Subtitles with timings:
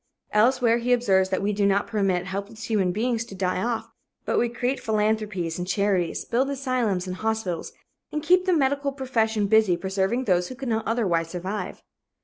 [0.33, 3.91] Elsewhere he observes that we do not permit helpless human beings to die off,
[4.25, 7.71] but we create philanthropies and charities, build asylums and hospitals
[8.11, 11.83] and keep the medical profession busy preserving those who could not otherwise survive.